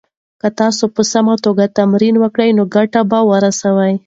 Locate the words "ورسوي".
3.31-3.93